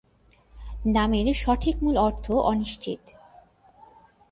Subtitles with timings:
[0.87, 3.01] নামের সঠিক মূল অর্থ অনিশ্চিত।